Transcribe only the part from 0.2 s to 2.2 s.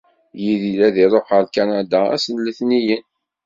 Yidir ad iruḥ ɣer Kanada